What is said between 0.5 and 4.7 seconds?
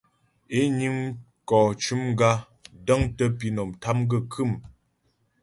É niŋ mkɔ cʉm gǎ, dəŋtə pǐnɔm, tâm gaə́ khə̌mmm.